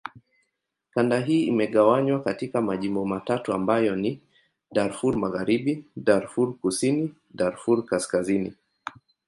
[0.93, 4.21] Kanda hii imegawanywa katika majimbo matatu ambayo ni:
[4.71, 8.53] Darfur Magharibi, Darfur Kusini, Darfur Kaskazini.